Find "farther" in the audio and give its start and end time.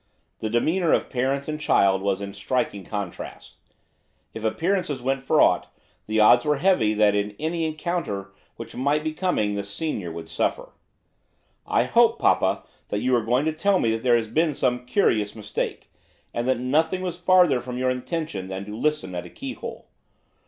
17.19-17.61